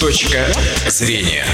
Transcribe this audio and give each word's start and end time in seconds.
Точка 0.00 0.46
зрения. 0.88 1.46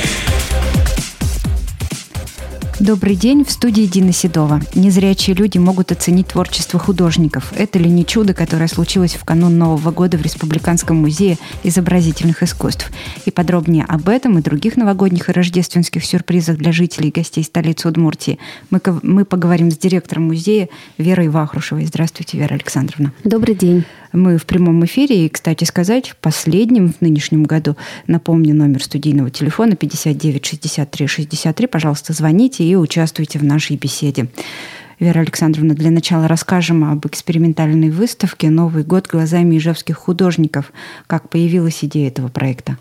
Добрый 2.83 3.15
день, 3.15 3.45
в 3.45 3.51
студии 3.53 3.85
Дина 3.85 4.13
Седова. 4.13 4.61
Незрячие 4.75 5.37
люди 5.37 5.57
могут 5.57 5.93
оценить 5.93 6.27
творчество 6.27 6.81
художников. 6.81 7.53
Это 7.57 7.79
ли 7.79 7.89
не 7.89 8.05
чудо, 8.05 8.35
которое 8.35 8.67
случилось 8.67 9.15
в 9.15 9.25
канун 9.25 9.57
Нового 9.57 9.93
года 9.93 10.19
в 10.19 10.23
Республиканском 10.23 10.97
музее 10.97 11.39
изобразительных 11.63 12.43
искусств? 12.43 12.91
И 13.25 13.31
подробнее 13.31 13.85
об 13.85 14.09
этом 14.09 14.37
и 14.37 14.43
других 14.43 14.77
новогодних 14.77 15.29
и 15.29 15.33
рождественских 15.33 16.05
сюрпризах 16.05 16.57
для 16.57 16.73
жителей 16.73 17.11
и 17.11 17.13
гостей 17.13 17.45
столицы 17.45 17.87
Удмуртии 17.87 18.41
мы, 18.71 18.81
мы 19.05 19.25
поговорим 19.25 19.71
с 19.71 19.79
директором 19.79 20.25
музея 20.25 20.69
Верой 20.99 21.29
Вахрушевой. 21.29 21.87
Здравствуйте, 21.87 22.37
Вера 22.37 22.55
Александровна. 22.55 23.13
Добрый 23.23 23.55
день. 23.55 23.85
Мы 24.13 24.37
в 24.37 24.45
прямом 24.45 24.85
эфире, 24.85 25.25
и, 25.25 25.29
кстати 25.29 25.65
сказать, 25.65 26.15
последним 26.21 26.93
в 26.93 27.01
нынешнем 27.01 27.45
году, 27.45 27.77
напомню, 28.07 28.55
номер 28.55 28.83
студийного 28.83 29.31
телефона 29.31 29.75
59 29.75 30.45
63 30.45 31.07
63. 31.07 31.67
Пожалуйста, 31.67 32.13
звоните 32.13 32.63
и 32.63 32.72
участвуйте 32.77 33.39
в 33.39 33.45
нашей 33.45 33.77
беседе. 33.77 34.29
Вера 34.99 35.21
Александровна, 35.21 35.75
для 35.75 35.91
начала 35.91 36.29
расскажем 36.29 36.85
об 36.85 37.07
экспериментальной 37.07 37.91
выставке 37.91 38.51
«Новый 38.51 38.85
год 38.85 39.09
глазами 39.09 39.57
ижевских 39.57 39.97
художников». 39.97 40.73
Как 41.07 41.29
появилась 41.29 41.83
идея 41.83 42.09
этого 42.09 42.29
проекта? 42.29 42.79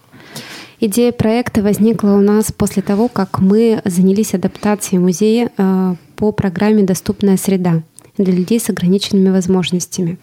Идея 0.80 1.12
проекта 1.12 1.62
возникла 1.62 2.12
у 2.12 2.22
нас 2.22 2.52
после 2.52 2.82
того, 2.82 3.08
как 3.08 3.40
мы 3.40 3.82
занялись 3.86 4.34
адаптацией 4.34 5.00
музея 5.00 5.52
э, 5.58 5.96
по 6.16 6.32
программе 6.32 6.84
«Доступная 6.84 7.38
среда» 7.38 7.84
для 8.18 8.34
людей 8.34 8.60
с 8.60 8.70
ограниченными 8.70 9.30
возможностями. 9.30 10.18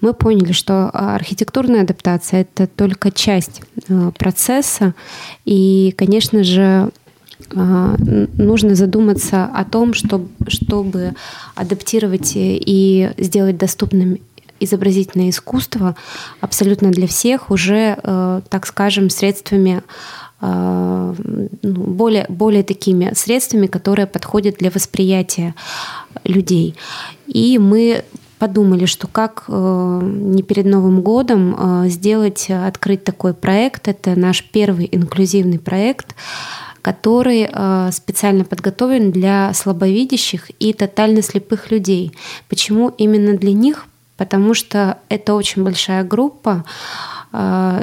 Мы 0.00 0.14
поняли, 0.14 0.52
что 0.52 0.90
архитектурная 0.90 1.82
адаптация— 1.82 2.40
это 2.42 2.66
только 2.66 3.10
часть 3.10 3.62
а, 3.88 4.10
процесса, 4.12 4.94
и, 5.44 5.92
конечно 5.96 6.44
же, 6.44 6.90
нужно 7.52 8.74
задуматься 8.74 9.44
о 9.44 9.64
том, 9.64 9.94
чтобы, 9.94 10.28
чтобы 10.48 11.14
адаптировать 11.54 12.32
и 12.34 13.10
сделать 13.18 13.58
доступным 13.58 14.18
изобразительное 14.58 15.28
искусство 15.28 15.96
абсолютно 16.40 16.90
для 16.90 17.06
всех 17.06 17.50
уже, 17.50 17.98
так 18.48 18.66
скажем, 18.66 19.10
средствами 19.10 19.82
ну, 20.40 21.16
более, 21.62 22.26
более 22.28 22.62
такими 22.62 23.12
средствами, 23.14 23.66
которые 23.66 24.06
подходят 24.06 24.56
для 24.58 24.70
восприятия 24.70 25.54
людей. 26.24 26.74
И 27.26 27.58
мы 27.58 28.04
подумали, 28.38 28.84
что 28.86 29.06
как 29.06 29.44
э, 29.48 30.00
не 30.02 30.42
перед 30.42 30.66
Новым 30.66 31.00
годом 31.00 31.56
э, 31.58 31.88
сделать, 31.88 32.50
открыть 32.50 33.04
такой 33.04 33.32
проект. 33.32 33.88
Это 33.88 34.18
наш 34.18 34.44
первый 34.44 34.88
инклюзивный 34.90 35.58
проект, 35.58 36.14
который 36.86 37.48
э, 37.52 37.90
специально 37.92 38.44
подготовлен 38.44 39.10
для 39.10 39.52
слабовидящих 39.54 40.52
и 40.60 40.72
тотально 40.72 41.20
слепых 41.20 41.72
людей. 41.72 42.12
Почему 42.48 42.90
именно 42.96 43.36
для 43.36 43.52
них? 43.52 43.86
Потому 44.16 44.54
что 44.54 44.98
это 45.08 45.34
очень 45.34 45.64
большая 45.64 46.04
группа, 46.04 46.64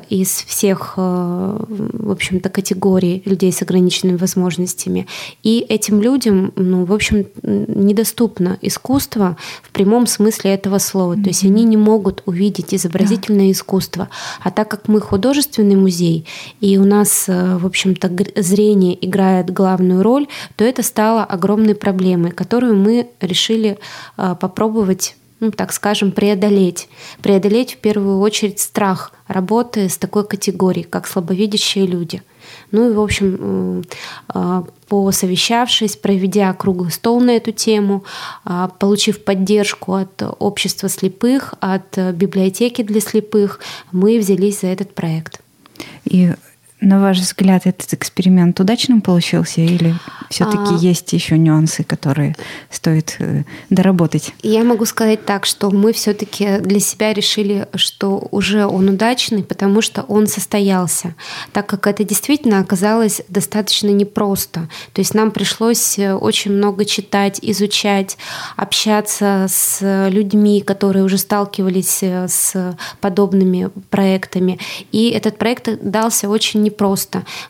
из 0.09 0.29
всех, 0.47 0.93
э, 0.97 1.59
в 1.67 2.11
общем-то, 2.11 2.49
категорий 2.49 3.21
людей 3.25 3.51
с 3.51 3.61
ограниченными 3.61 4.17
возможностями. 4.17 5.05
И 5.43 5.59
этим 5.69 6.01
людям, 6.01 6.53
ну, 6.55 6.85
в 6.85 6.93
общем, 6.93 7.27
недоступно 7.43 8.57
искусство 8.61 9.37
в 9.61 9.69
прямом 9.71 10.07
смысле 10.07 10.53
этого 10.53 10.79
слова. 10.79 11.13
Mm-hmm. 11.13 11.23
То 11.23 11.29
есть 11.29 11.43
они 11.43 11.65
не 11.65 11.77
могут 11.77 12.23
увидеть 12.25 12.73
изобразительное 12.73 13.45
да. 13.45 13.51
искусство. 13.51 14.09
А 14.41 14.49
так 14.49 14.69
как 14.69 14.87
мы 14.87 14.99
художественный 15.01 15.75
музей, 15.75 16.25
и 16.59 16.77
у 16.77 16.85
нас, 16.85 17.25
э, 17.27 17.57
в 17.57 17.65
общем-то, 17.65 18.09
зрение 18.41 19.05
играет 19.05 19.51
главную 19.51 20.01
роль, 20.01 20.27
то 20.55 20.63
это 20.63 20.81
стало 20.83 21.23
огромной 21.23 21.75
проблемой, 21.75 22.31
которую 22.31 22.75
мы 22.75 23.09
решили 23.21 23.77
попробовать 24.15 25.15
ну, 25.43 25.51
так 25.51 25.73
скажем, 25.73 26.13
преодолеть. 26.13 26.87
Преодолеть 27.21 27.73
в 27.73 27.77
первую 27.79 28.19
очередь 28.19 28.61
страх 28.61 29.11
работы 29.27 29.89
с 29.89 29.97
такой 29.97 30.25
категорией, 30.25 30.85
как 30.85 31.05
слабовидящие 31.05 31.85
люди. 31.85 32.21
Ну 32.71 32.89
и, 32.89 32.93
в 32.93 33.01
общем, 33.01 33.83
а, 34.29 34.63
посовещавшись, 34.87 35.97
проведя 35.97 36.53
круглый 36.53 36.91
стол 36.91 37.19
на 37.19 37.31
эту 37.31 37.51
тему, 37.51 38.05
а, 38.45 38.69
получив 38.69 39.25
поддержку 39.25 39.95
от 39.95 40.23
общества 40.39 40.87
слепых, 40.87 41.55
от 41.59 41.97
библиотеки 42.13 42.81
для 42.81 43.01
слепых, 43.01 43.59
мы 43.91 44.19
взялись 44.19 44.61
за 44.61 44.67
этот 44.67 44.95
проект. 44.95 45.41
И 46.05 46.31
на 46.83 46.99
ваш 46.99 47.19
взгляд, 47.19 47.65
этот 47.65 47.93
эксперимент 47.93 48.59
удачным 48.59 49.01
получился 49.01 49.61
или 49.61 49.95
все-таки 50.29 50.75
а... 50.75 50.77
есть 50.77 51.13
еще 51.13 51.37
нюансы, 51.37 51.83
которые 51.83 52.35
стоит 52.69 53.15
э, 53.19 53.43
доработать? 53.69 54.33
Я 54.43 54.63
могу 54.63 54.85
сказать 54.85 55.25
так, 55.25 55.45
что 55.45 55.71
мы 55.71 55.93
все-таки 55.93 56.59
для 56.59 56.79
себя 56.79 57.13
решили, 57.13 57.67
что 57.75 58.27
уже 58.31 58.65
он 58.65 58.89
удачный, 58.89 59.43
потому 59.43 59.81
что 59.81 60.03
он 60.03 60.27
состоялся, 60.27 61.15
так 61.53 61.67
как 61.67 61.87
это 61.87 62.03
действительно 62.03 62.59
оказалось 62.59 63.21
достаточно 63.29 63.89
непросто. 63.89 64.67
То 64.93 64.99
есть 64.99 65.13
нам 65.13 65.31
пришлось 65.31 65.97
э, 65.97 66.13
очень 66.13 66.51
много 66.51 66.85
читать, 66.85 67.39
изучать, 67.41 68.17
общаться 68.55 69.45
с 69.49 70.09
людьми, 70.09 70.61
которые 70.61 71.03
уже 71.03 71.17
сталкивались 71.17 71.99
э, 72.01 72.27
с 72.27 72.75
подобными 72.99 73.69
проектами. 73.89 74.59
И 74.91 75.09
этот 75.09 75.37
проект 75.37 75.69
дался 75.81 76.29
очень 76.29 76.61
непросто. 76.61 76.72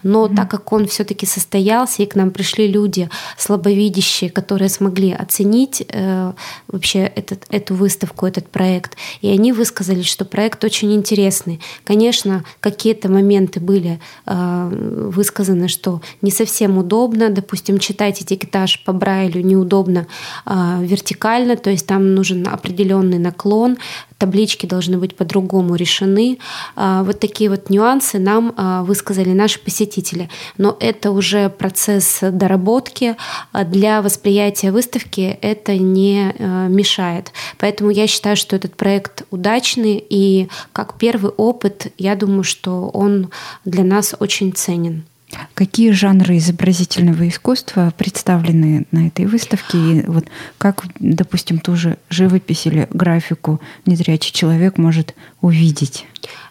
Но 0.04 0.26
mm-hmm. 0.26 0.36
так 0.36 0.52
как 0.52 0.72
он 0.72 0.88
все-таки 0.88 1.26
состоялся, 1.26 2.04
и 2.04 2.06
к 2.06 2.16
нам 2.16 2.32
пришли 2.32 2.68
люди 2.68 3.10
слабовидящие, 3.38 4.30
которые 4.30 4.70
смогли 4.70 5.12
оценить 5.12 5.86
э, 5.88 6.34
вообще 6.68 7.00
этот, 7.00 7.46
эту 7.50 7.76
выставку, 7.76 8.26
этот 8.26 8.50
проект, 8.50 8.98
и 9.22 9.30
они 9.30 9.52
высказали, 9.52 10.02
что 10.02 10.26
проект 10.26 10.64
очень 10.64 10.94
интересный. 10.94 11.60
Конечно, 11.84 12.44
какие-то 12.60 13.10
моменты 13.10 13.60
были 13.60 14.00
э, 14.26 15.10
высказаны, 15.14 15.68
что 15.68 16.02
не 16.22 16.32
совсем 16.32 16.78
удобно, 16.78 17.30
допустим, 17.30 17.80
читать 17.80 18.22
этикетаж 18.22 18.84
по 18.84 18.94
Брайлю 18.94 19.42
неудобно 19.42 20.08
э, 20.46 20.80
вертикально, 20.82 21.56
то 21.56 21.70
есть 21.70 21.86
там 21.88 22.14
нужен 22.16 22.48
определенный 22.48 23.20
наклон, 23.20 23.78
таблички 24.24 24.66
должны 24.66 24.98
быть 24.98 25.18
по-другому 25.18 25.76
решены. 25.76 26.38
А, 26.78 27.04
вот 27.04 27.20
такие 27.20 27.50
вот 27.50 27.70
нюансы 27.70 28.20
нам 28.20 28.54
а, 28.56 28.84
высказали 28.84 29.34
наши 29.34 29.60
посетители. 29.60 30.30
Но 30.58 30.78
это 30.80 31.12
уже 31.12 31.50
процесс 31.50 32.20
доработки. 32.22 33.18
А 33.52 33.66
для 33.66 34.02
восприятия 34.02 34.72
выставки 34.72 35.38
это 35.42 35.78
не 35.78 36.34
мешает. 36.70 37.34
Поэтому 37.58 37.90
я 37.90 38.08
считаю, 38.08 38.38
что 38.38 38.56
этот 38.56 38.76
проект 38.76 39.24
удачный, 39.30 40.04
и 40.10 40.48
как 40.72 40.98
первый 40.98 41.32
опыт, 41.32 41.88
я 41.98 42.16
думаю, 42.16 42.44
что 42.44 42.90
он 42.94 43.30
для 43.66 43.84
нас 43.84 44.16
очень 44.20 44.54
ценен. 44.54 45.04
Какие 45.54 45.92
жанры 45.92 46.38
изобразительного 46.38 47.28
искусства 47.28 47.94
представлены 47.98 48.86
на 48.92 49.08
этой 49.08 49.26
выставке? 49.26 49.78
И 49.78 50.06
вот 50.06 50.26
как, 50.58 50.86
допустим, 51.00 51.60
ту 51.60 51.76
же 51.76 51.98
живопись 52.10 52.66
или 52.66 52.88
графику 52.92 53.62
незрячий 53.86 54.34
человек 54.34 54.78
может 54.78 55.16
увидеть? 55.42 56.06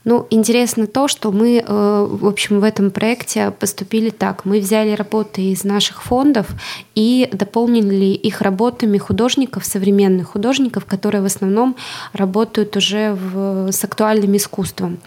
Ну, 0.05 0.27
интересно 0.31 0.87
то, 0.87 1.07
что 1.07 1.31
мы, 1.31 1.63
э, 1.65 2.07
в 2.11 2.27
общем, 2.27 2.61
в 2.61 2.65
этом 2.65 2.91
проекте 2.91 3.53
поступили 3.53 4.11
так. 4.11 4.45
Мы 4.45 4.59
взяли 4.59 4.93
работы 4.93 5.43
из 5.43 5.63
наших 5.65 6.03
фондов 6.03 6.49
и 6.97 7.29
дополнили 7.33 8.07
их 8.07 8.43
работами 8.43 8.99
художников, 8.99 9.65
современных 9.65 10.31
художников, 10.31 10.87
которые 10.87 11.23
в 11.23 11.27
основном 11.27 11.77
работают 12.13 12.77
уже 12.77 13.15
в, 13.15 13.71
с 13.71 13.85
актуальным 13.85 14.37
искусством. 14.37 14.99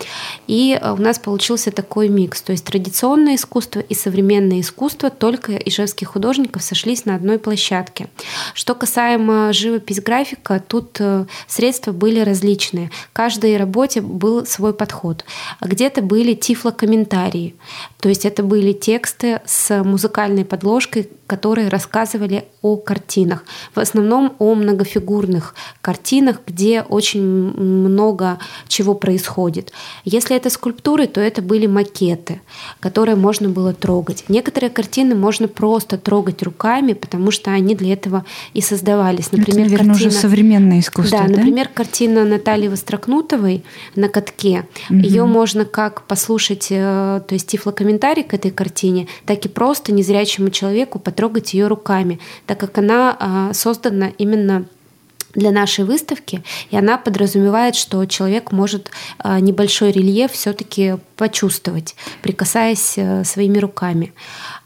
И 0.48 0.80
э, 0.82 0.92
у 0.94 1.02
нас 1.02 1.20
получился 1.20 1.72
такой 1.72 2.08
микс. 2.08 2.42
То 2.42 2.54
есть 2.54 2.64
традиционное 2.64 3.36
искусство 3.36 3.82
и 3.82 3.94
современное 3.94 4.62
искусство, 4.62 5.10
только 5.10 5.58
ижевских 5.58 6.08
художников 6.08 6.64
сошлись 6.64 7.06
на 7.06 7.16
одной 7.16 7.38
площадке. 7.38 8.08
Что 8.54 8.76
касаемо 8.76 9.52
живопись 9.52 10.02
графика, 10.02 10.64
тут 10.66 10.98
э, 11.00 11.26
средства 11.48 11.92
были 11.92 12.22
различные. 12.22 12.92
Каждой 13.12 13.58
работе 13.58 14.00
был 14.00 14.46
свой 14.46 14.74
подход 14.74 14.85
подход. 14.86 15.26
Где-то 15.62 16.04
были 16.04 16.36
тифлокомментарии, 16.36 17.56
то 18.00 18.10
есть 18.10 18.24
это 18.26 18.44
были 18.44 18.72
тексты 18.72 19.42
с 19.46 19.84
музыкальной 19.84 20.46
подложкой, 20.46 21.10
которые 21.28 21.70
рассказывали 21.70 22.46
о 22.62 22.78
картинах. 22.78 23.44
В 23.74 23.80
основном 23.80 24.36
о 24.40 24.56
многофигурных 24.56 25.56
картинах, 25.82 26.42
где 26.48 26.82
очень 26.82 27.22
много 27.22 28.40
чего 28.68 28.94
происходит. 28.94 29.72
Если 30.04 30.36
это 30.36 30.50
скульптуры, 30.50 31.08
то 31.08 31.22
это 31.22 31.42
были 31.42 31.68
макеты, 31.68 32.42
которые 32.80 33.16
можно 33.16 33.50
было 33.50 33.74
трогать. 33.74 34.26
Некоторые 34.28 34.70
картины 34.70 35.16
можно 35.16 35.48
просто 35.48 35.98
трогать 35.98 36.44
руками, 36.44 36.94
потому 36.94 37.32
что 37.32 37.52
они 37.52 37.76
для 37.76 37.94
этого 37.94 38.26
и 38.54 38.62
создавались. 38.62 39.32
Например, 39.32 39.66
это, 39.66 39.70
наверное, 39.70 39.94
картина... 39.94 40.10
уже 40.10 40.20
современное 40.20 40.80
искусство. 40.80 41.20
Да, 41.20 41.28
да, 41.28 41.38
например, 41.38 41.70
картина 41.74 42.26
Натальи 42.26 42.68
Вострокнутовой 42.68 43.64
на 43.96 44.10
катке. 44.10 44.68
Угу. 44.90 45.00
Ее 45.00 45.26
можно 45.26 45.66
как 45.66 46.04
послушать, 46.04 46.68
э, 46.70 47.22
то 47.28 47.34
есть 47.34 47.48
тифлокомментарий 47.48 48.24
к 48.24 48.34
этой 48.34 48.52
картине, 48.52 49.08
так 49.26 49.46
и 49.46 49.50
просто 49.50 49.92
незрячему 49.92 50.50
человеку 50.50 51.00
потрогать 51.16 51.54
ее 51.54 51.68
руками, 51.68 52.20
так 52.46 52.60
как 52.60 52.78
она 52.78 53.16
а, 53.18 53.54
создана 53.54 54.10
именно 54.18 54.66
для 55.34 55.52
нашей 55.52 55.86
выставки, 55.86 56.44
и 56.72 56.78
она 56.78 56.98
подразумевает, 56.98 57.76
что 57.76 58.06
человек 58.06 58.52
может 58.52 58.92
а, 59.18 59.40
небольшой 59.40 59.92
рельеф 59.92 60.32
все-таки 60.34 60.98
почувствовать, 61.16 61.96
прикасаясь 62.22 62.98
э, 62.98 63.24
своими 63.24 63.58
руками. 63.60 64.14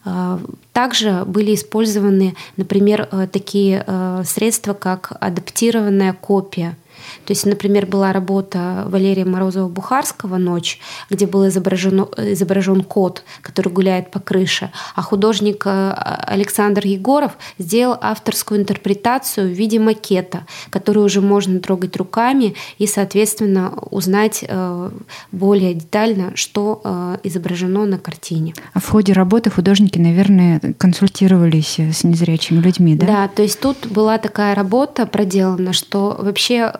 А, 0.06 0.40
также 0.74 1.24
были 1.26 1.54
использованы, 1.54 2.36
например, 2.58 3.08
э, 3.12 3.28
такие 3.32 3.84
э, 3.86 4.24
средства, 4.26 4.74
как 4.74 5.12
адаптированная 5.20 6.14
копия– 6.14 6.76
то 7.26 7.32
есть, 7.32 7.46
например, 7.46 7.86
была 7.86 8.14
работа 8.14 8.86
Валерия 8.88 9.24
Морозова-Бухарского 9.24 10.38
«Ночь», 10.38 10.80
где 11.10 11.26
был 11.26 11.48
изображен, 11.48 12.02
изображен 12.18 12.84
кот, 12.84 13.24
который 13.42 13.72
гуляет 13.72 14.12
по 14.12 14.20
крыше, 14.20 14.72
а 14.96 15.02
художник 15.02 15.64
э, 15.66 15.94
Александр 16.28 16.86
Егоров 16.86 17.34
сделал 17.58 17.98
авторскую 18.02 18.60
интерпретацию 18.60 19.50
в 19.50 19.52
виде 19.52 19.80
макета, 19.80 20.46
который 20.70 21.04
уже 21.04 21.22
можно 21.22 21.60
трогать 21.60 21.96
руками 21.98 22.56
и, 22.78 22.88
соответственно, 22.88 23.74
узнать 23.92 24.44
э, 24.48 24.92
более 25.32 25.74
детально, 25.74 26.36
что 26.36 26.82
э, 26.84 27.18
изображено 27.24 27.86
на 27.86 27.98
картине. 27.98 28.54
А 28.74 28.80
в 28.80 28.90
ходе 28.90 29.14
работы 29.14 29.50
художники, 29.50 30.00
наверное, 30.00 30.60
консультировались 30.78 31.80
с 31.80 32.04
незрячими 32.04 32.60
людьми, 32.60 32.96
да? 32.96 33.08
Да, 33.08 33.28
то 33.28 33.42
есть 33.42 33.60
тут 33.60 33.88
была 33.88 34.18
такая 34.18 34.56
работа 34.56 35.06
проделана, 35.06 35.74
что 35.74 36.16
вообще 36.20 36.72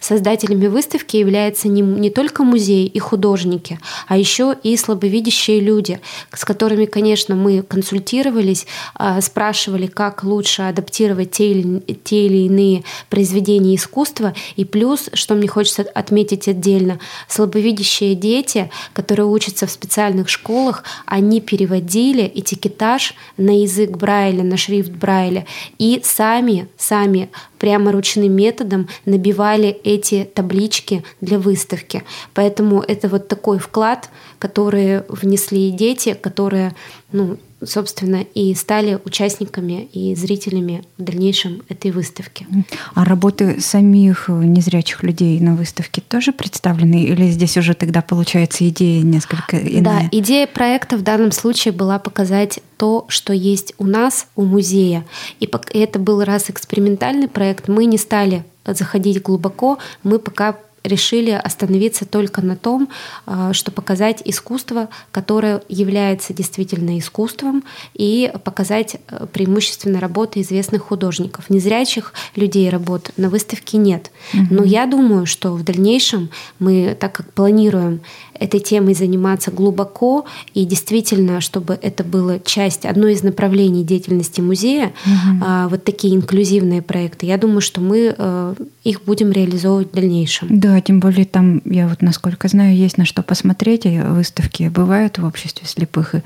создателями 0.00 0.66
выставки 0.66 1.16
являются 1.16 1.68
не, 1.68 1.82
не 1.82 2.10
только 2.10 2.42
музей 2.42 2.86
и 2.86 2.98
художники, 2.98 3.78
а 4.08 4.16
еще 4.16 4.56
и 4.62 4.76
слабовидящие 4.76 5.60
люди, 5.60 6.00
с 6.32 6.44
которыми, 6.44 6.84
конечно, 6.84 7.34
мы 7.34 7.62
консультировались, 7.62 8.66
а, 8.94 9.20
спрашивали, 9.20 9.86
как 9.86 10.24
лучше 10.24 10.62
адаптировать 10.62 11.30
те 11.32 11.52
или, 11.52 11.80
те 12.04 12.26
или 12.26 12.46
иные 12.46 12.84
произведения 13.08 13.74
искусства. 13.74 14.34
И 14.56 14.64
плюс, 14.64 15.08
что 15.12 15.34
мне 15.34 15.48
хочется 15.48 15.82
отметить 15.82 16.48
отдельно, 16.48 16.98
слабовидящие 17.28 18.14
дети, 18.14 18.70
которые 18.92 19.26
учатся 19.26 19.66
в 19.66 19.70
специальных 19.70 20.28
школах, 20.28 20.84
они 21.06 21.40
переводили 21.40 22.30
этикетаж 22.34 23.14
на 23.36 23.62
язык 23.62 23.90
Брайля, 23.90 24.42
на 24.42 24.56
шрифт 24.56 24.90
Брайля, 24.90 25.46
и 25.78 26.00
сами, 26.04 26.68
сами 26.76 27.30
прямо 27.60 27.92
ручным 27.92 28.32
методом 28.32 28.88
набивали 29.04 29.68
эти 29.84 30.28
таблички 30.34 31.04
для 31.20 31.38
выставки. 31.38 32.02
Поэтому 32.34 32.80
это 32.80 33.08
вот 33.08 33.28
такой 33.28 33.58
вклад, 33.58 34.08
который 34.38 35.02
внесли 35.08 35.70
дети, 35.70 36.14
которые, 36.14 36.74
ну, 37.12 37.38
собственно, 37.62 38.24
и 38.34 38.54
стали 38.54 38.98
участниками 39.04 39.88
и 39.92 40.14
зрителями 40.14 40.84
в 40.96 41.02
дальнейшем 41.02 41.62
этой 41.68 41.90
выставки. 41.90 42.46
А 42.94 43.04
работы 43.04 43.60
самих 43.60 44.28
незрячих 44.28 45.02
людей 45.02 45.38
на 45.40 45.54
выставке 45.54 46.00
тоже 46.00 46.32
представлены? 46.32 47.04
Или 47.04 47.28
здесь 47.30 47.56
уже 47.56 47.74
тогда 47.74 48.02
получается 48.02 48.68
идея 48.68 49.02
несколько 49.02 49.58
иная? 49.58 49.82
Да, 49.82 50.08
идея 50.10 50.46
проекта 50.46 50.96
в 50.96 51.02
данном 51.02 51.32
случае 51.32 51.72
была 51.72 51.98
показать 51.98 52.60
то, 52.76 53.04
что 53.08 53.32
есть 53.32 53.74
у 53.78 53.84
нас, 53.84 54.26
у 54.36 54.42
музея. 54.42 55.04
И 55.38 55.50
это 55.74 55.98
был 55.98 56.24
раз 56.24 56.48
экспериментальный 56.48 57.28
проект. 57.28 57.68
Мы 57.68 57.84
не 57.84 57.98
стали 57.98 58.44
заходить 58.64 59.22
глубоко, 59.22 59.78
мы 60.02 60.18
пока 60.18 60.56
решили 60.84 61.30
остановиться 61.30 62.06
только 62.06 62.42
на 62.42 62.56
том, 62.56 62.88
а, 63.26 63.52
что 63.52 63.70
показать 63.70 64.22
искусство, 64.24 64.88
которое 65.12 65.62
является 65.68 66.32
действительно 66.32 66.98
искусством, 66.98 67.64
и 67.94 68.32
показать 68.44 68.96
э, 69.08 69.26
преимущественно 69.32 70.00
работы 70.00 70.40
известных 70.40 70.82
художников. 70.82 71.50
Незрячих 71.50 72.12
людей 72.34 72.68
работ 72.70 73.10
на 73.16 73.28
выставке 73.28 73.76
нет. 73.76 74.10
Но 74.32 74.64
я 74.64 74.86
думаю, 74.86 75.26
что 75.26 75.52
в 75.52 75.62
дальнейшем 75.62 76.30
мы, 76.58 76.96
так 76.98 77.12
как 77.12 77.32
планируем 77.32 78.00
этой 78.40 78.58
темой 78.58 78.94
заниматься 78.94 79.50
глубоко 79.52 80.24
и 80.54 80.64
действительно, 80.64 81.40
чтобы 81.40 81.78
это 81.80 82.02
было 82.02 82.40
часть, 82.40 82.84
одно 82.86 83.06
из 83.06 83.22
направлений 83.22 83.84
деятельности 83.84 84.40
музея, 84.40 84.92
угу. 85.04 85.68
вот 85.68 85.84
такие 85.84 86.16
инклюзивные 86.16 86.82
проекты, 86.82 87.26
я 87.26 87.36
думаю, 87.36 87.60
что 87.60 87.80
мы 87.80 88.14
э, 88.16 88.54
их 88.82 89.02
будем 89.04 89.30
реализовывать 89.30 89.92
в 89.92 89.94
дальнейшем. 89.94 90.48
Да, 90.58 90.80
тем 90.80 91.00
более 91.00 91.26
там, 91.26 91.60
я 91.64 91.86
вот 91.86 92.02
насколько 92.02 92.48
знаю, 92.48 92.74
есть 92.74 92.98
на 92.98 93.04
что 93.04 93.22
посмотреть, 93.22 93.84
и 93.86 94.00
выставки 94.00 94.68
бывают 94.68 95.18
в 95.18 95.24
обществе 95.24 95.68
слепых, 95.68 96.14
и 96.14 96.22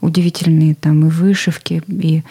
удивительные 0.00 0.74
там 0.74 1.06
и 1.06 1.10
вышивки, 1.10 1.82
и 1.86 2.22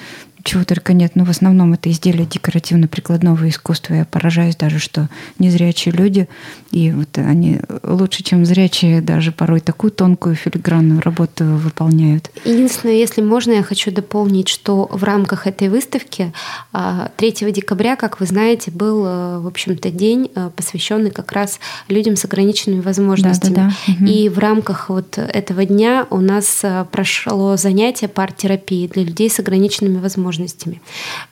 чего 0.44 0.64
только 0.64 0.94
нет, 0.94 1.16
но 1.16 1.24
в 1.26 1.30
основном 1.30 1.74
это 1.74 1.90
изделия 1.92 2.26
декоративно-прикладного 2.26 3.48
искусства. 3.50 3.94
Я 3.96 4.06
поражаюсь 4.06 4.56
даже, 4.56 4.80
что 4.80 5.10
незрячие 5.40 5.94
люди, 5.94 6.28
и 6.72 6.92
вот 6.92 7.18
они 7.18 7.60
лучше, 7.84 8.24
чем 8.24 8.46
зрячие, 8.46 9.02
даже 9.02 9.32
порой 9.32 9.60
такую 9.60 9.92
тонкую 9.92 10.36
филигранную 10.36 11.02
работу 11.02 11.46
выполняют. 11.46 12.32
Единственное, 12.46 12.96
если 12.96 13.22
можно, 13.22 13.52
я 13.52 13.64
хочу 13.64 13.92
дополнить, 13.92 14.48
что 14.48 14.90
в 14.92 15.04
рамках 15.04 15.48
этой 15.48 15.70
выставки 15.70 16.34
3 16.72 16.74
а, 16.74 17.52
декабря, 17.52 17.96
как 17.96 18.20
вы 18.20 18.26
знаете, 18.26 18.72
был, 18.72 19.06
э, 19.06 19.40
в 19.40 19.48
общем-то, 19.48 19.92
день, 19.92 20.32
э, 20.34 20.50
посвященный 20.56 21.12
как 21.12 21.32
раз 21.32 21.60
людям 21.88 22.16
с 22.16 22.26
ограниченными 22.26 22.82
возможностями. 22.82 23.54
Да, 23.54 23.72
да, 23.88 23.94
да. 24.00 24.06
И 24.06 24.30
в 24.30 24.40
рамках 24.40 24.90
вот 24.90 25.18
этого 25.18 25.66
дня 25.66 26.08
у 26.10 26.18
нас 26.18 26.62
э, 26.64 26.86
прошло 26.92 27.58
занятие 27.58 28.08
пар-терапии 28.08 28.88
для 28.88 29.04
людей 29.04 29.30
с 29.30 29.40
ограниченными 29.40 29.98
возможностями 29.98 30.31
возможностями. 30.32 30.82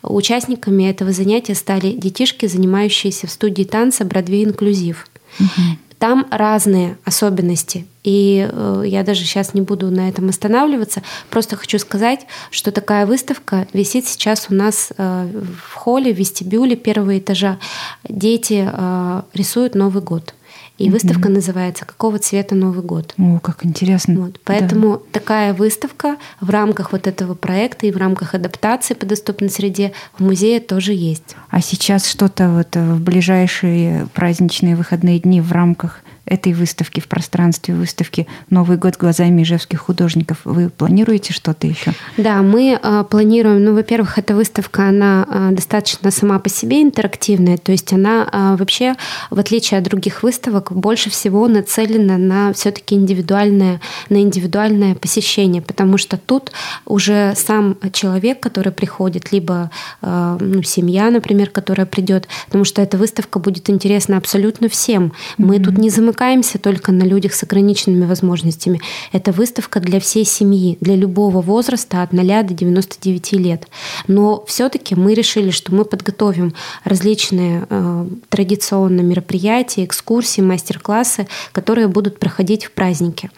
Участниками 0.04 0.90
этого 0.90 1.12
занятия 1.12 1.56
стали 1.56 1.92
детишки, 1.92 2.46
занимающиеся 2.46 3.28
в 3.28 3.32
студии 3.32 3.64
танца 3.64 4.06
«Бродвей 4.06 4.46
инклюзив». 4.46 5.08
Угу. 5.40 5.78
Там 6.00 6.28
разные 6.32 6.98
особенности. 7.04 7.86
И 8.06 8.48
э, 8.50 8.84
я 8.86 9.04
даже 9.04 9.26
сейчас 9.26 9.54
не 9.54 9.62
буду 9.62 9.92
на 9.92 10.08
этом 10.08 10.30
останавливаться. 10.30 11.02
Просто 11.30 11.58
хочу 11.58 11.78
сказать, 11.78 12.26
что 12.52 12.72
такая 12.72 13.06
выставка 13.06 13.68
висит 13.74 14.08
сейчас 14.08 14.48
у 14.50 14.54
нас 14.54 14.94
э, 14.98 15.28
в 15.68 15.74
холле, 15.74 16.14
в 16.14 16.18
вестибюле 16.18 16.78
первого 16.78 17.18
этажа. 17.18 17.60
Дети 18.08 18.70
э, 18.72 19.22
рисуют 19.34 19.76
Новый 19.76 20.02
год. 20.02 20.34
И 20.80 20.88
mm-hmm. 20.88 20.92
выставка 20.92 21.30
называется 21.30 21.86
«Какого 21.86 22.20
цвета 22.20 22.56
Новый 22.56 22.82
год?». 22.82 23.14
О, 23.18 23.40
как 23.40 23.66
интересно. 23.66 24.22
Вот, 24.22 24.40
поэтому 24.44 24.94
да. 24.94 25.20
такая 25.20 25.54
выставка 25.54 26.16
в 26.40 26.50
рамках 26.50 26.94
вот 26.94 27.06
этого 27.06 27.36
проекта 27.36 27.86
и 27.86 27.92
в 27.92 27.98
рамках 27.98 28.34
адаптации 28.34 28.94
по 28.94 29.06
доступной 29.06 29.50
среде 29.50 29.92
в 30.18 30.24
музее 30.24 30.62
тоже 30.62 30.94
есть. 30.94 31.36
А 31.50 31.62
сейчас 31.62 32.08
что-то 32.08 32.50
вот 32.50 32.76
в 32.76 33.04
ближайшие 33.04 34.08
праздничные 34.14 34.76
выходные 34.76 35.20
дни 35.20 35.42
в 35.42 35.52
рамках 35.52 36.02
этой 36.30 36.54
выставки, 36.54 37.00
в 37.00 37.08
пространстве 37.08 37.74
выставки 37.74 38.28
«Новый 38.50 38.78
год 38.78 38.98
глазами 38.98 39.42
ижевских 39.42 39.80
художников». 39.80 40.38
Вы 40.46 40.70
планируете 40.70 41.34
что-то 41.34 41.68
еще? 41.68 41.94
Да, 42.18 42.42
мы 42.42 42.80
э, 42.82 43.04
планируем, 43.10 43.64
ну, 43.64 43.74
во-первых, 43.74 44.18
эта 44.18 44.36
выставка, 44.36 44.88
она 44.88 45.28
э, 45.28 45.50
достаточно 45.52 46.12
сама 46.12 46.40
по 46.40 46.50
себе 46.50 46.82
интерактивная, 46.82 47.58
то 47.58 47.72
есть 47.72 47.92
она 47.92 48.30
э, 48.32 48.56
вообще, 48.58 48.96
в 49.30 49.40
отличие 49.40 49.80
от 49.80 49.84
других 49.86 50.24
выставок, 50.24 50.72
больше 50.72 51.10
всего 51.10 51.48
нацелена 51.48 52.18
на 52.18 52.54
все-таки 52.54 52.96
индивидуальное, 52.96 53.82
на 54.10 54.22
индивидуальное 54.22 54.96
посещение, 54.96 55.62
потому 55.62 55.98
что 55.98 56.18
тут 56.18 56.52
уже 56.86 57.34
сам 57.36 57.78
человек, 57.92 58.40
который 58.40 58.72
приходит, 58.72 59.32
либо 59.32 59.72
э, 60.02 60.38
ну, 60.40 60.62
семья, 60.64 61.10
например, 61.10 61.50
которая 61.50 61.86
придет, 61.86 62.28
потому 62.46 62.66
что 62.66 62.82
эта 62.82 62.98
выставка 62.98 63.40
будет 63.40 63.70
интересна 63.70 64.18
абсолютно 64.18 64.70
всем. 64.70 65.14
Мы 65.38 65.56
mm-hmm. 65.56 65.64
тут 65.64 65.78
не 65.78 65.90
замыкаем 65.90 66.19
замыкаемся 66.20 66.60
только 66.60 66.92
на 66.92 67.04
людях 67.04 67.34
с 67.34 67.44
ограниченными 67.44 68.06
возможностями. 68.06 68.82
Это 69.14 69.32
выставка 69.32 69.80
для 69.80 70.00
всей 70.00 70.26
семьи, 70.26 70.78
для 70.82 70.96
любого 70.96 71.42
возраста 71.42 72.04
от 72.04 72.14
0 72.14 72.44
до 72.44 72.54
99 72.54 73.34
лет. 73.34 73.68
Но 74.08 74.44
все-таки 74.46 74.96
мы 74.96 75.14
решили, 75.14 75.52
что 75.52 75.74
мы 75.74 75.86
подготовим 75.86 76.54
различные 76.84 77.66
э, 77.70 78.06
традиционные 78.30 79.06
мероприятия, 79.06 79.86
экскурсии, 79.86 80.42
мастер-классы, 80.42 81.28
которые 81.54 81.88
будут 81.88 82.20
проходить 82.20 82.66
в 82.66 82.72
празднике. 82.72 83.30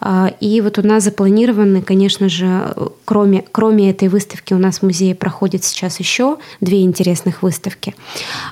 Э, 0.00 0.28
и 0.40 0.60
вот 0.62 0.78
у 0.78 0.82
нас 0.82 1.04
запланированы, 1.04 1.82
конечно 1.82 2.28
же, 2.28 2.74
кроме, 3.04 3.44
кроме 3.52 3.90
этой 3.90 4.08
выставки 4.08 4.54
у 4.54 4.58
нас 4.58 4.78
в 4.78 4.82
музее 4.82 5.14
проходит 5.14 5.64
сейчас 5.64 6.00
еще 6.00 6.38
две 6.60 6.82
интересных 6.82 7.42
выставки. 7.42 7.94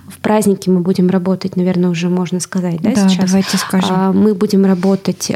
В 0.08 0.18
празднике 0.18 0.70
мы 0.70 0.80
будем 0.80 1.08
работать, 1.08 1.56
наверное, 1.56 1.90
уже 1.90 2.08
можно 2.08 2.40
сказать, 2.40 2.80
да, 2.82 2.90
да 2.90 3.08
сейчас? 3.08 3.30
давайте 3.30 3.56
скажем. 3.70 3.96
А, 3.96 4.12
мы 4.12 4.34
будем 4.34 4.64
работать 4.64 5.30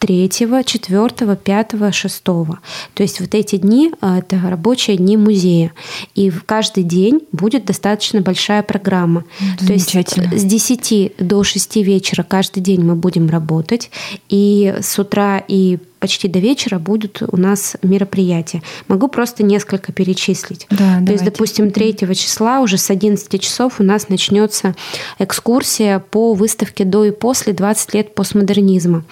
э, 0.00 0.06
третьего, 0.06 0.64
четвертого, 0.64 1.36
пятого, 1.36 1.92
шестого. 1.92 2.60
То 2.94 3.02
есть 3.02 3.20
вот 3.20 3.34
эти 3.34 3.56
дни 3.56 3.92
э,– 4.00 4.18
это 4.18 4.40
рабочие 4.48 4.96
дни 4.96 5.16
музея. 5.16 5.72
И 6.14 6.30
в 6.30 6.44
каждый 6.44 6.84
день 6.84 7.20
будет 7.32 7.64
достаточно 7.64 8.20
большая 8.20 8.62
программа. 8.62 9.24
То 9.66 9.72
есть 9.72 9.94
с 9.94 10.44
10 10.44 11.12
до 11.18 11.44
6 11.44 11.76
вечера 11.76 12.22
каждый 12.22 12.60
день 12.60 12.82
мы 12.82 12.94
будем 12.96 13.28
работать. 13.28 13.90
И 14.28 14.74
с 14.80 14.98
утра 14.98 15.42
и 15.46 15.78
почти 16.00 16.28
до 16.28 16.38
вечера 16.38 16.78
будут 16.78 17.22
у 17.26 17.36
нас 17.36 17.76
мероприятия. 17.82 18.62
Могу 18.88 19.06
просто 19.06 19.44
несколько 19.44 19.92
перечислить. 19.92 20.66
Да, 20.70 20.76
То 20.76 20.84
давайте. 20.84 21.12
есть, 21.12 21.24
допустим, 21.24 21.70
3 21.70 21.96
числа 22.16 22.60
уже 22.60 22.78
с 22.78 22.90
11 22.90 23.40
часов 23.40 23.78
у 23.78 23.84
нас 23.84 24.08
начнется 24.08 24.74
экскурсия 25.18 25.98
по 25.98 26.32
выставке 26.32 26.84
до 26.84 27.04
и 27.04 27.10
после 27.10 27.52
20 27.52 27.94
лет 27.94 28.14
постмодернизма. 28.14 29.04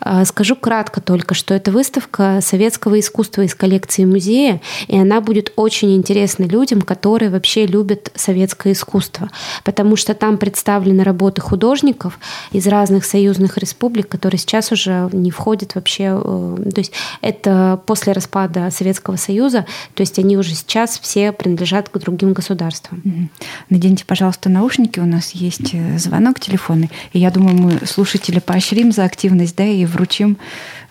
А, 0.00 0.24
скажу 0.36 0.54
кратко 0.54 1.00
только, 1.00 1.34
что 1.34 1.54
это 1.54 1.72
выставка 1.72 2.40
советского 2.42 3.00
искусства 3.00 3.40
из 3.40 3.54
коллекции 3.54 4.04
музея, 4.04 4.60
и 4.86 4.98
она 4.98 5.22
будет 5.22 5.50
очень 5.56 5.96
интересна 5.96 6.44
людям, 6.44 6.82
которые 6.82 7.30
вообще 7.30 7.64
любят 7.64 8.12
советское 8.14 8.74
искусство, 8.74 9.30
потому 9.64 9.96
что 9.96 10.12
там 10.12 10.36
представлены 10.36 11.04
работы 11.04 11.40
художников 11.40 12.18
из 12.52 12.66
разных 12.66 13.06
союзных 13.06 13.56
республик, 13.56 14.08
которые 14.08 14.38
сейчас 14.38 14.72
уже 14.72 15.08
не 15.14 15.30
входят 15.30 15.74
вообще 15.74 16.20
э, 16.22 16.70
то 16.74 16.80
есть 16.80 16.92
это 17.22 17.80
после 17.86 18.12
распада 18.12 18.70
Советского 18.70 19.16
Союза, 19.16 19.64
то 19.94 20.02
есть 20.02 20.18
они 20.18 20.36
уже 20.36 20.54
сейчас 20.54 20.98
все 20.98 21.32
принадлежат 21.32 21.88
к 21.88 21.96
другим 21.96 22.34
государствам. 22.34 23.30
Наденьте, 23.70 24.04
пожалуйста, 24.04 24.50
наушники, 24.50 25.00
у 25.00 25.06
нас 25.06 25.30
есть 25.30 25.72
э, 25.72 25.96
звонок 25.96 26.40
телефонный, 26.40 26.90
и 27.14 27.20
я 27.20 27.30
думаю, 27.30 27.56
мы 27.56 27.86
слушателя 27.86 28.42
поощрим 28.42 28.92
за 28.92 29.04
активность, 29.04 29.56
да, 29.56 29.64
и 29.64 29.86
вручим 29.86 30.25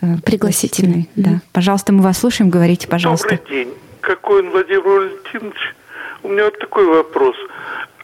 э, 0.02 0.06
пригласительный. 0.24 1.10
Да. 1.16 1.42
Пожалуйста, 1.52 1.94
мы 1.94 2.02
вас 2.02 2.18
слушаем, 2.18 2.50
говорите, 2.50 2.88
пожалуйста. 2.88 3.38
Добрый 3.38 3.66
день. 3.66 3.74
Какой 4.02 4.44
он, 4.44 4.52
Владимир 4.52 4.82
Валентинович? 4.82 5.76
У 6.24 6.30
меня 6.30 6.46
вот 6.46 6.60
такой 6.60 6.86
вопрос. 6.86 7.36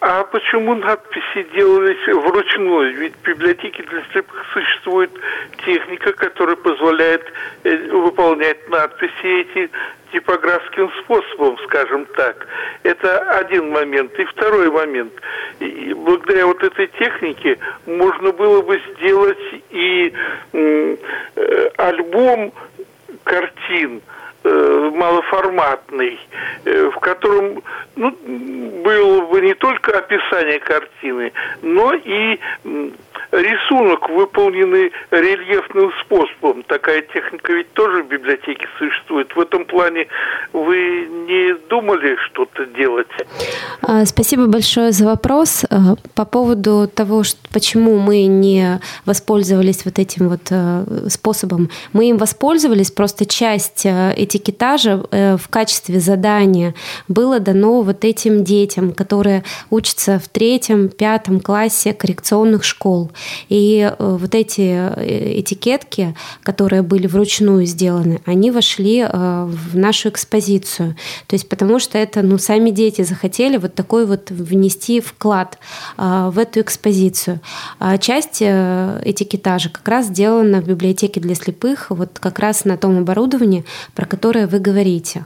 А 0.02 0.24
почему 0.24 0.74
надписи 0.74 1.44
делались 1.54 2.08
вручную? 2.08 2.96
Ведь 2.98 3.14
в 3.14 3.24
библиотеке 3.24 3.84
для 3.84 4.02
слепых 4.12 4.46
существует 4.52 5.12
техника, 5.64 6.12
которая 6.14 6.56
позволяет 6.56 7.22
э, 7.64 7.88
выполнять 7.92 8.68
надписи 8.68 9.42
эти 9.42 9.70
типографским 10.12 10.92
способом, 11.04 11.56
скажем 11.66 12.08
так. 12.18 12.48
Это 12.82 13.20
один 13.38 13.70
момент. 13.70 14.18
И 14.18 14.26
второй 14.26 14.72
момент. 14.72 15.14
И 15.60 15.94
благодаря 15.94 16.48
вот 16.48 16.64
этой 16.64 16.88
технике 16.88 17.60
можно 17.86 18.32
было 18.32 18.64
бы 18.64 18.82
сделать 18.96 19.38
и 19.70 20.12
э, 20.54 20.98
альбом 21.78 22.52
картин– 23.24 24.02
малоформатный, 24.44 26.20
э, 26.66 26.90
в 26.90 27.00
котором 27.00 27.62
ну, 27.96 28.12
было 28.84 29.22
бы 29.28 29.42
не 29.42 29.54
только 29.54 29.98
описание 29.98 30.60
картины, 30.60 31.32
но 31.62 31.94
и 31.94 32.40
рисунок, 33.32 34.10
выполненный 34.10 34.92
рельефным 35.12 35.92
способом. 36.04 36.64
Такая 36.64 37.02
техника 37.02 37.54
ведь 37.54 37.72
тоже 37.74 38.04
в 38.04 38.08
библиотеке 38.08 38.68
существует. 38.78 39.34
В 39.36 39.40
этом 39.40 39.66
плане 39.66 40.08
вы 40.54 41.08
не 41.28 41.54
думали 41.70 42.18
что-то 42.28 42.66
делать? 42.66 43.08
А, 43.82 44.06
спасибо 44.06 44.48
большое 44.48 44.92
за 44.92 45.06
вопрос. 45.06 45.66
А, 45.70 45.96
по 46.16 46.26
поводу 46.26 46.90
того, 46.94 47.24
что, 47.24 47.40
почему 47.54 47.98
мы 47.98 48.26
не 48.26 48.80
воспользовались 49.06 49.86
вот 49.86 50.00
этим 50.00 50.30
вот 50.30 50.42
э, 50.50 50.84
способом. 51.10 51.70
Мы 51.94 52.10
им 52.10 52.18
воспользовались, 52.18 52.92
просто 52.92 53.26
часть 53.26 53.86
э, 53.86 54.14
этикетажа 54.32 55.04
э, 55.12 55.38
в 55.38 55.48
качестве 55.50 56.00
задания 56.00 56.74
было 57.08 57.40
дано 57.40 57.82
вот 57.82 58.06
этим 58.06 58.44
детям, 58.44 58.94
которые 58.94 59.44
учатся 59.70 60.20
в 60.20 60.30
третьем, 60.30 60.90
пятом 60.90 61.40
классе 61.40 61.94
коррекционных 61.94 62.64
школ. 62.64 63.12
И 63.50 63.80
э, 63.82 63.96
вот 64.00 64.34
эти 64.36 64.62
э, 64.62 65.40
этикетки, 65.40 66.16
которые 66.44 66.82
были 66.82 67.08
вручную 67.08 67.66
сделаны, 67.66 68.22
они 68.26 68.52
вошли 68.52 69.04
в 69.04 69.76
нашу 69.78 70.10
экспозицию. 70.10 70.96
То 71.28 71.36
есть 71.36 71.50
потому 71.50 71.80
что 71.80 71.98
это, 71.98 72.22
ну, 72.22 72.38
сами 72.38 72.70
дети 72.70 73.02
захотели 73.02 73.58
вот 73.58 73.76
такой 73.76 74.06
вот 74.06 74.30
внести 74.32 75.00
вклад 75.02 75.58
в 75.98 76.38
эту 76.38 76.62
экспозицию. 76.62 77.40
А 77.80 77.98
часть 77.98 78.42
этикетажа 78.42 79.70
как 79.70 79.88
раз 79.88 80.08
сделана 80.08 80.62
в 80.62 80.68
библиотеке 80.68 81.20
для 81.20 81.36
слепых, 81.36 81.88
вот 81.90 82.20
как 82.20 82.40
раз 82.40 82.66
на 82.66 82.78
том 82.78 83.00
оборудовании, 83.00 83.66
про 83.96 84.06
которое 84.06 84.21
вы 84.30 84.60
говорите. 84.60 85.26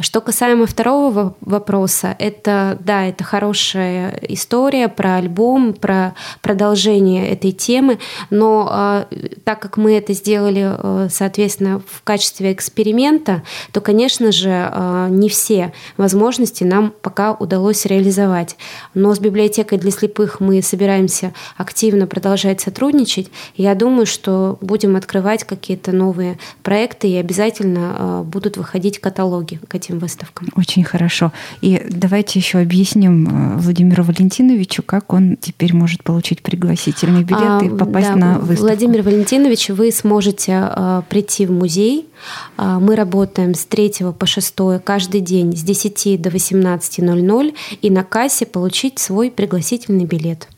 Что 0.00 0.20
касаемо 0.20 0.66
второго 0.66 1.36
вопроса, 1.40 2.16
это, 2.18 2.76
да, 2.80 3.06
это 3.06 3.22
хорошая 3.22 4.18
история 4.28 4.88
про 4.88 5.16
альбом, 5.16 5.72
про 5.72 6.14
продолжение 6.42 7.28
этой 7.28 7.52
темы, 7.52 7.98
но 8.30 8.68
а, 8.68 9.06
так 9.44 9.60
как 9.60 9.76
мы 9.76 9.96
это 9.96 10.12
сделали, 10.12 10.62
а, 10.64 11.06
соответственно, 11.10 11.80
в 11.86 12.02
качестве 12.02 12.52
эксперимента, 12.52 13.44
то, 13.72 13.80
конечно 13.80 14.32
же, 14.32 14.50
а, 14.50 15.08
не 15.08 15.28
все 15.28 15.72
возможности 15.96 16.64
нам 16.64 16.92
пока 17.00 17.32
удалось 17.32 17.86
реализовать. 17.86 18.56
Но 18.94 19.14
с 19.14 19.20
библиотекой 19.20 19.78
для 19.78 19.92
слепых 19.92 20.40
мы 20.40 20.60
собираемся 20.60 21.32
активно 21.56 22.08
продолжать 22.08 22.60
сотрудничать. 22.60 23.30
Я 23.54 23.76
думаю, 23.76 24.06
что 24.06 24.58
будем 24.60 24.96
открывать 24.96 25.44
какие-то 25.44 25.92
новые 25.92 26.38
проекты 26.64 27.08
и 27.08 27.16
обязательно 27.16 28.23
будут 28.24 28.56
выходить 28.56 28.98
каталоги 28.98 29.60
к 29.68 29.74
этим 29.74 29.98
выставкам. 29.98 30.48
Очень 30.56 30.84
хорошо. 30.84 31.32
И 31.60 31.86
давайте 31.90 32.38
еще 32.38 32.58
объясним 32.58 33.58
Владимиру 33.58 34.02
Валентиновичу, 34.02 34.82
как 34.82 35.12
он 35.12 35.36
теперь 35.36 35.74
может 35.74 36.02
получить 36.02 36.42
пригласительный 36.42 37.22
билет 37.22 37.42
а, 37.42 37.64
и 37.64 37.68
попасть 37.68 38.08
да, 38.08 38.16
на 38.16 38.38
выставку. 38.38 38.66
Владимир 38.66 39.02
Валентинович, 39.02 39.70
вы 39.70 39.92
сможете 39.92 40.52
а, 40.54 41.02
прийти 41.08 41.46
в 41.46 41.52
музей. 41.52 42.08
А, 42.56 42.80
мы 42.80 42.96
работаем 42.96 43.54
с 43.54 43.64
3 43.64 43.92
по 44.18 44.26
6 44.26 44.54
каждый 44.84 45.20
день 45.20 45.56
с 45.56 45.62
10 45.62 46.20
до 46.20 46.30
18.00 46.30 47.54
и 47.82 47.90
на 47.90 48.04
кассе 48.04 48.46
получить 48.46 48.98
свой 48.98 49.30
пригласительный 49.30 50.04
билет. 50.04 50.48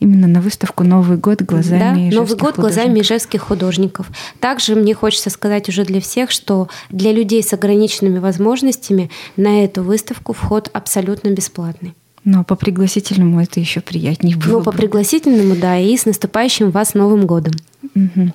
Именно 0.00 0.28
на 0.28 0.40
выставку 0.40 0.84
Новый 0.84 1.16
год 1.16 1.42
глазами 1.42 2.10
да, 2.10 2.16
Новый 2.16 2.36
год 2.36 2.56
глазами 2.56 3.00
ижевских 3.00 3.42
художников. 3.42 4.06
Также 4.38 4.76
мне 4.76 4.94
хочется 4.94 5.28
сказать 5.28 5.68
уже 5.68 5.84
для 5.84 6.00
всех, 6.00 6.30
что 6.30 6.68
для 6.90 7.12
людей 7.12 7.42
с 7.42 7.52
ограниченными 7.52 8.18
возможностями 8.18 9.10
на 9.36 9.64
эту 9.64 9.82
выставку 9.82 10.32
вход 10.32 10.70
абсолютно 10.72 11.30
бесплатный. 11.30 11.94
Но 12.24 12.44
по 12.44 12.56
пригласительному 12.56 13.40
это 13.40 13.58
еще 13.58 13.80
приятнее 13.80 14.36
было. 14.36 14.58
Ну, 14.58 14.62
по 14.62 14.70
пригласительному, 14.70 15.56
да, 15.56 15.78
и 15.78 15.96
с 15.96 16.04
наступающим 16.04 16.70
вас 16.70 16.94
Новым 16.94 17.26
годом. 17.26 17.54
Угу. 17.94 18.32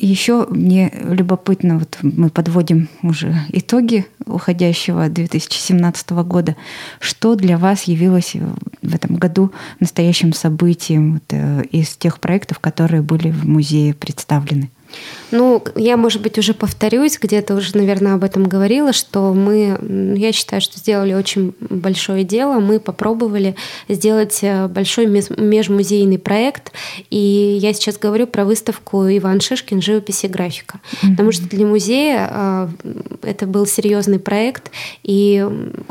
Еще 0.00 0.46
мне 0.48 0.92
любопытно, 1.02 1.78
вот 1.78 1.98
мы 2.02 2.30
подводим 2.30 2.88
уже 3.02 3.34
итоги 3.48 4.06
уходящего 4.26 5.08
2017 5.08 6.10
года. 6.10 6.54
Что 7.00 7.34
для 7.34 7.58
вас 7.58 7.84
явилось 7.84 8.34
в 8.82 8.94
этом 8.94 9.16
году 9.16 9.52
настоящим 9.80 10.32
событием 10.32 11.14
вот, 11.14 11.24
э, 11.30 11.64
из 11.72 11.96
тех 11.96 12.20
проектов, 12.20 12.60
которые 12.60 13.02
были 13.02 13.30
в 13.30 13.48
музее 13.48 13.92
представлены? 13.92 14.70
Ну, 15.30 15.62
я, 15.76 15.96
может 15.96 16.22
быть, 16.22 16.38
уже 16.38 16.54
повторюсь, 16.54 17.18
где-то 17.20 17.54
уже, 17.54 17.76
наверное, 17.76 18.14
об 18.14 18.24
этом 18.24 18.48
говорила, 18.48 18.92
что 18.92 19.34
мы, 19.34 20.16
я 20.16 20.32
считаю, 20.32 20.62
что 20.62 20.78
сделали 20.78 21.12
очень 21.12 21.54
большое 21.60 22.24
дело. 22.24 22.60
Мы 22.60 22.80
попробовали 22.80 23.54
сделать 23.88 24.38
э, 24.42 24.68
большой 24.68 25.06
межмузейный 25.06 26.18
проект, 26.18 26.72
и 27.10 27.58
я 27.60 27.72
сейчас 27.74 27.98
говорю 27.98 28.26
про 28.26 28.44
выставку 28.44 29.04
Иван 29.06 29.40
Шишкин 29.40 29.82
«Живопись 29.82 30.24
и 30.24 30.28
графика». 30.28 30.80
Mm-hmm. 30.80 31.10
Потому 31.10 31.32
что 31.32 31.48
для 31.48 31.66
музея 31.66 32.30
э, 32.30 32.68
это 33.22 33.46
был 33.46 33.66
серьезный 33.66 34.18
проект, 34.18 34.70
и 35.02 35.46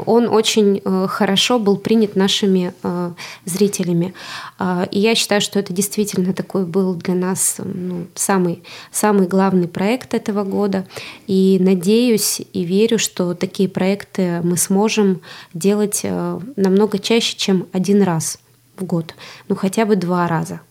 он 0.06 0.28
очень 0.30 0.82
э, 0.84 1.08
хорошо 1.10 1.60
был 1.60 1.78
принят 1.78 2.16
нашими 2.16 2.74
зрителями. 3.46 4.14
И 4.92 5.00
я 5.00 5.16
считаю, 5.16 5.42
что 5.42 5.60
это 5.60 5.74
действительно 5.74 6.34
такой 6.34 6.66
был 6.66 6.96
для 6.96 7.14
нас 7.14 7.58
ну, 7.64 8.08
самый, 8.16 8.64
самый 8.98 9.28
главный 9.28 9.68
проект 9.68 10.14
этого 10.14 10.44
года. 10.44 10.88
И 11.28 11.58
надеюсь 11.60 12.42
и 12.54 12.64
верю, 12.64 12.98
что 12.98 13.34
такие 13.36 13.70
проекты 13.70 14.42
мы 14.44 14.58
сможем 14.58 15.22
делать 15.54 16.02
э, 16.04 16.40
намного 16.56 16.98
чаще, 16.98 17.38
чем 17.38 17.68
один 17.74 18.02
раз 18.02 18.40
в 18.76 18.84
год, 18.84 19.14
ну 19.48 19.56
хотя 19.56 19.86
бы 19.86 19.96
два 19.96 20.28
раза. 20.28 20.62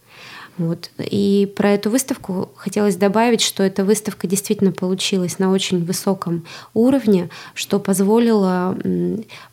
Вот. 0.58 0.90
И 0.98 1.52
про 1.54 1.72
эту 1.72 1.90
выставку 1.90 2.48
хотелось 2.56 2.96
добавить, 2.96 3.42
что 3.42 3.62
эта 3.62 3.84
выставка 3.84 4.26
действительно 4.26 4.72
получилась 4.72 5.38
на 5.38 5.52
очень 5.52 5.84
высоком 5.84 6.46
уровне, 6.72 7.28
что 7.54 7.78
позволило 7.78 8.76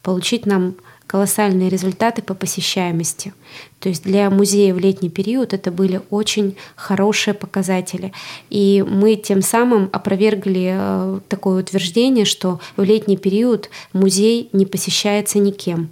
получить 0.01 0.45
нам 0.45 0.75
колоссальные 1.13 1.69
результаты 1.69 2.23
по 2.23 2.33
посещаемости. 2.33 3.35
То 3.79 3.87
есть 3.87 4.03
для 4.03 4.31
музея 4.31 4.73
в 4.73 4.79
летний 4.79 5.11
период 5.11 5.53
это 5.53 5.69
были 5.69 6.01
очень 6.09 6.55
хорошие 6.75 7.35
показатели. 7.35 8.11
И 8.49 8.83
мы 8.87 9.15
тем 9.15 9.43
самым 9.43 9.91
опровергли 9.93 10.73
э, 10.75 11.19
такое 11.29 11.61
утверждение, 11.61 12.25
что 12.25 12.59
в 12.77 12.81
летний 12.83 13.17
период 13.17 13.69
музей 13.93 14.49
не 14.53 14.65
посещается 14.65 15.37
никем. 15.37 15.91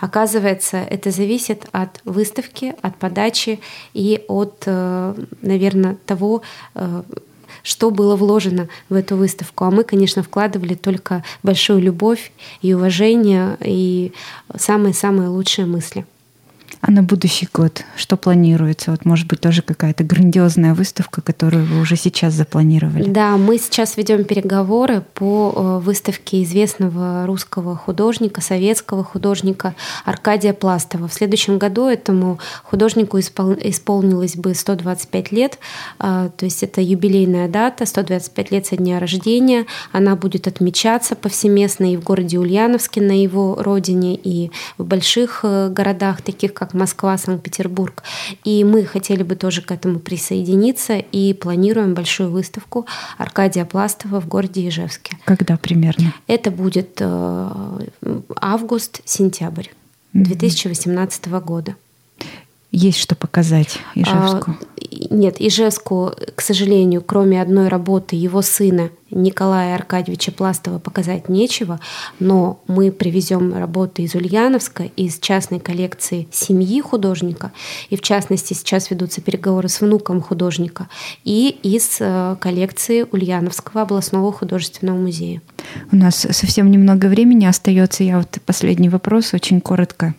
Оказывается, 0.00 0.76
это 0.76 1.10
зависит 1.12 1.64
от 1.72 2.02
выставки, 2.04 2.74
от 2.82 2.94
подачи 2.98 3.60
и 3.94 4.22
от, 4.28 4.64
э, 4.66 5.14
наверное, 5.40 5.96
того, 6.04 6.42
э, 6.74 7.02
что 7.62 7.90
было 7.90 8.16
вложено 8.16 8.68
в 8.88 8.94
эту 8.94 9.16
выставку. 9.16 9.64
А 9.64 9.70
мы, 9.70 9.84
конечно, 9.84 10.22
вкладывали 10.22 10.74
только 10.74 11.24
большую 11.42 11.80
любовь 11.80 12.32
и 12.62 12.74
уважение 12.74 13.56
и 13.60 14.12
самые-самые 14.56 15.28
лучшие 15.28 15.66
мысли. 15.66 16.06
А 16.80 16.90
на 16.90 17.02
будущий 17.02 17.48
год 17.52 17.84
что 17.96 18.16
планируется? 18.16 18.92
Вот, 18.92 19.04
может 19.04 19.26
быть, 19.26 19.40
тоже 19.40 19.62
какая-то 19.62 20.04
грандиозная 20.04 20.74
выставка, 20.74 21.20
которую 21.20 21.64
вы 21.64 21.80
уже 21.80 21.96
сейчас 21.96 22.34
запланировали? 22.34 23.08
Да, 23.08 23.36
мы 23.36 23.58
сейчас 23.58 23.96
ведем 23.96 24.24
переговоры 24.24 25.02
по 25.14 25.52
э, 25.54 25.84
выставке 25.84 26.42
известного 26.44 27.26
русского 27.26 27.76
художника, 27.76 28.40
советского 28.40 29.02
художника 29.02 29.74
Аркадия 30.04 30.52
Пластова. 30.52 31.08
В 31.08 31.14
следующем 31.14 31.58
году 31.58 31.86
этому 31.86 32.38
художнику 32.62 33.18
испол... 33.18 33.54
исполнилось 33.54 34.36
бы 34.36 34.54
125 34.54 35.32
лет, 35.32 35.58
а, 35.98 36.28
то 36.28 36.44
есть 36.44 36.62
это 36.62 36.80
юбилейная 36.80 37.48
дата, 37.48 37.86
125 37.86 38.50
лет 38.52 38.66
со 38.66 38.76
дня 38.76 39.00
рождения. 39.00 39.66
Она 39.92 40.14
будет 40.16 40.46
отмечаться 40.46 41.16
повсеместно 41.16 41.92
и 41.92 41.96
в 41.96 42.04
городе 42.04 42.38
Ульяновске, 42.38 43.00
на 43.00 43.20
его 43.20 43.56
родине, 43.60 44.14
и 44.14 44.50
в 44.76 44.84
больших 44.84 45.40
э, 45.42 45.68
городах, 45.70 46.22
таких 46.22 46.54
как 46.54 46.67
как 46.68 46.74
Москва, 46.74 47.16
Санкт-Петербург. 47.16 48.02
И 48.44 48.64
мы 48.64 48.84
хотели 48.84 49.22
бы 49.22 49.34
тоже 49.36 49.62
к 49.62 49.72
этому 49.72 49.98
присоединиться 49.98 50.98
и 50.98 51.32
планируем 51.32 51.94
большую 51.94 52.30
выставку 52.30 52.86
Аркадия 53.16 53.64
Пластова 53.64 54.20
в 54.20 54.28
городе 54.28 54.68
Ижевске. 54.68 55.16
Когда 55.24 55.56
примерно? 55.56 56.12
Это 56.26 56.50
будет 56.50 56.98
э, 57.00 57.78
август-сентябрь 58.36 59.68
2018 60.12 61.28
года. 61.28 61.74
Есть 62.70 62.98
что 62.98 63.14
показать 63.14 63.78
Ижевску? 63.94 64.50
А, 64.50 65.14
нет, 65.14 65.36
Ижевску, 65.38 66.12
к 66.34 66.40
сожалению, 66.42 67.02
кроме 67.02 67.40
одной 67.40 67.68
работы 67.68 68.14
его 68.16 68.42
сына 68.42 68.90
Николая 69.10 69.74
Аркадьевича 69.74 70.32
Пластова 70.32 70.78
показать 70.78 71.30
нечего, 71.30 71.80
но 72.18 72.60
мы 72.66 72.92
привезем 72.92 73.54
работы 73.54 74.02
из 74.02 74.14
Ульяновска, 74.14 74.84
из 74.96 75.18
частной 75.18 75.60
коллекции 75.60 76.28
семьи 76.30 76.80
художника, 76.82 77.52
и 77.88 77.96
в 77.96 78.02
частности 78.02 78.52
сейчас 78.52 78.90
ведутся 78.90 79.22
переговоры 79.22 79.68
с 79.68 79.80
внуком 79.80 80.20
художника, 80.20 80.88
и 81.24 81.56
из 81.62 81.96
э, 82.00 82.36
коллекции 82.38 83.06
Ульяновского 83.10 83.82
областного 83.82 84.30
художественного 84.30 84.98
музея. 84.98 85.40
У 85.90 85.96
нас 85.96 86.26
совсем 86.30 86.70
немного 86.70 87.06
времени 87.06 87.46
остается. 87.46 88.04
Я 88.04 88.18
вот 88.18 88.38
последний 88.44 88.90
вопрос 88.90 89.32
очень 89.32 89.60
коротко 89.62 90.14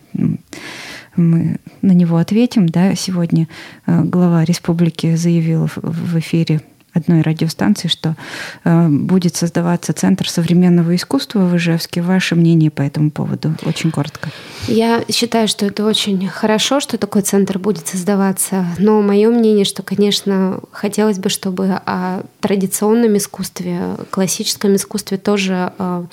мы 1.20 1.56
на 1.82 1.92
него 1.92 2.16
ответим. 2.16 2.68
Да, 2.68 2.94
сегодня 2.94 3.48
э, 3.86 4.02
глава 4.02 4.44
республики 4.44 5.14
заявил 5.16 5.68
в 5.76 6.18
эфире 6.18 6.60
одной 6.92 7.22
радиостанции, 7.22 7.88
что 7.88 8.16
э, 8.64 8.88
будет 8.88 9.36
создаваться 9.36 9.92
Центр 9.92 10.28
современного 10.28 10.94
искусства 10.94 11.40
в 11.40 11.56
Ижевске. 11.56 12.02
Ваше 12.02 12.34
мнение 12.34 12.70
по 12.70 12.82
этому 12.82 13.10
поводу? 13.10 13.54
Очень 13.64 13.90
коротко. 13.90 14.30
Я 14.66 15.04
считаю, 15.10 15.48
что 15.48 15.66
это 15.66 15.84
очень 15.84 16.26
хорошо, 16.28 16.80
что 16.80 16.98
такой 16.98 17.22
центр 17.22 17.58
будет 17.58 17.86
создаваться. 17.86 18.66
Но 18.78 19.02
мое 19.02 19.30
мнение, 19.30 19.64
что, 19.64 19.82
конечно, 19.82 20.60
хотелось 20.72 21.18
бы, 21.18 21.28
чтобы 21.28 21.80
о 21.86 22.22
традиционном 22.40 23.16
искусстве, 23.16 23.96
классическом 24.10 24.76
искусстве 24.76 25.18
тоже 25.18 25.72
э, 25.78 26.04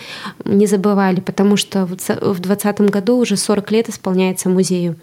не 0.46 0.68
забывали, 0.68 1.20
потому 1.20 1.58
что 1.58 1.86
в 1.86 1.96
2020 1.96 2.82
году 2.82 3.18
уже 3.18 3.38
40 3.38 3.72
лет 3.72 3.90
исполняется 3.90 4.50
музею. 4.50 4.96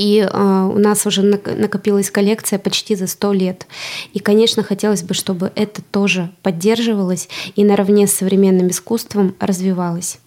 И 0.00 0.20
э, 0.20 0.70
у 0.74 0.78
нас 0.78 1.04
уже 1.04 1.20
накопилась 1.20 2.10
коллекция 2.10 2.58
почти 2.58 2.96
за 2.96 3.06
100 3.06 3.32
лет. 3.34 3.66
И, 4.14 4.18
конечно, 4.18 4.62
хотелось 4.62 5.02
бы, 5.02 5.12
чтобы 5.12 5.52
это 5.54 5.82
тоже 5.82 6.30
поддерживалось 6.40 7.28
и 7.54 7.64
наравне 7.64 8.06
с 8.06 8.14
современным 8.14 8.68
искусством 8.68 9.34
развивалось. 9.40 10.18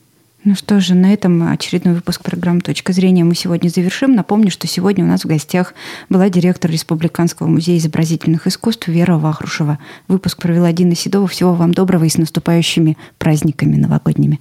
Ну 0.43 0.53
что 0.53 0.79
же, 0.79 0.93
на 0.93 1.11
этом 1.11 1.51
очередной 1.51 1.95
выпуск 1.95 2.21
программы 2.21 2.61
«Точка 2.61 2.93
зрения» 2.93 3.23
мы 3.23 3.33
сегодня 3.33 3.69
завершим. 3.69 4.13
Напомню, 4.13 4.51
что 4.51 4.67
сегодня 4.67 5.05
у 5.05 5.07
нас 5.07 5.23
в 5.23 5.27
гостях 5.27 5.73
была 6.07 6.29
директор 6.29 6.69
Республиканского 6.69 7.47
музея 7.47 7.79
изобразительных 7.79 8.45
искусств 8.45 8.87
Вера 8.87 9.17
Вахрушева. 9.17 9.79
Выпуск 10.07 10.39
провела 10.39 10.71
Дина 10.71 10.95
Седова. 10.95 11.25
Всего 11.25 11.55
вам 11.55 11.73
доброго 11.73 12.03
и 12.03 12.09
с 12.09 12.19
наступающими 12.19 12.95
праздниками 13.17 13.77
новогодними. 13.77 14.39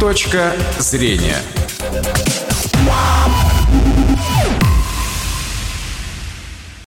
«Точка 0.00 0.52
зрения» 0.78 1.36